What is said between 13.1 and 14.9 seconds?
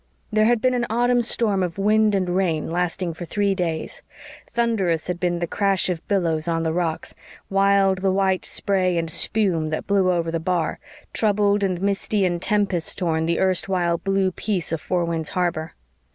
the erstwhile blue peace of